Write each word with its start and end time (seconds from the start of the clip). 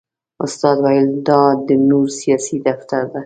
استاد 0.45 0.77
ویل 0.83 1.07
دا 1.27 1.41
د 1.67 1.69
نور 1.89 2.07
سیاسي 2.19 2.57
دفتر 2.67 3.03
دی. 3.13 3.19